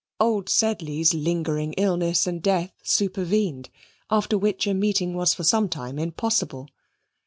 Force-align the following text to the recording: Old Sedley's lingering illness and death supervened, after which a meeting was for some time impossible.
Old 0.19 0.49
Sedley's 0.49 1.13
lingering 1.13 1.73
illness 1.73 2.25
and 2.25 2.41
death 2.41 2.73
supervened, 2.81 3.69
after 4.09 4.35
which 4.35 4.65
a 4.65 4.73
meeting 4.73 5.13
was 5.13 5.35
for 5.35 5.43
some 5.43 5.69
time 5.69 5.99
impossible. 5.99 6.67